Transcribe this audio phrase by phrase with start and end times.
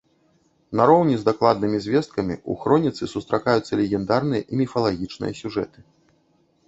[0.79, 5.79] Нароўні з дакладнымі звесткамі, у хроніцы сустракаюцца легендарныя і міфалагічныя сюжэты.